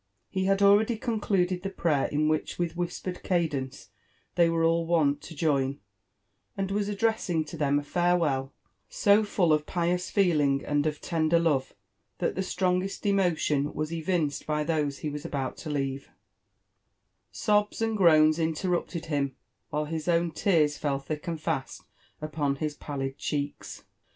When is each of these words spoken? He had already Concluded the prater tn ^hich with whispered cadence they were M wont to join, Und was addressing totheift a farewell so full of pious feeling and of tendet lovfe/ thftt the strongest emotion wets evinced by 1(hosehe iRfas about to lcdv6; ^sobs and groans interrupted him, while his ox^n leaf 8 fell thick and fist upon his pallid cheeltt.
He 0.31 0.45
had 0.45 0.63
already 0.63 0.97
Concluded 0.97 1.61
the 1.61 1.69
prater 1.69 2.15
tn 2.15 2.25
^hich 2.25 2.57
with 2.57 2.75
whispered 2.75 3.21
cadence 3.21 3.89
they 4.33 4.49
were 4.49 4.63
M 4.63 4.87
wont 4.87 5.21
to 5.21 5.35
join, 5.35 5.79
Und 6.57 6.71
was 6.71 6.89
addressing 6.89 7.45
totheift 7.45 7.81
a 7.81 7.83
farewell 7.83 8.51
so 8.89 9.23
full 9.23 9.53
of 9.53 9.67
pious 9.67 10.09
feeling 10.09 10.65
and 10.65 10.87
of 10.87 11.01
tendet 11.01 11.43
lovfe/ 11.43 11.73
thftt 12.19 12.33
the 12.33 12.41
strongest 12.41 13.05
emotion 13.05 13.71
wets 13.75 13.91
evinced 13.91 14.47
by 14.47 14.65
1(hosehe 14.65 15.11
iRfas 15.11 15.23
about 15.23 15.57
to 15.57 15.69
lcdv6; 15.69 16.05
^sobs 17.31 17.79
and 17.83 17.95
groans 17.95 18.39
interrupted 18.39 19.05
him, 19.05 19.35
while 19.69 19.85
his 19.85 20.07
ox^n 20.07 20.33
leaf 20.47 20.77
8 20.77 20.79
fell 20.79 20.97
thick 20.97 21.27
and 21.27 21.39
fist 21.39 21.83
upon 22.19 22.55
his 22.55 22.73
pallid 22.73 23.19
cheeltt. 23.19 23.83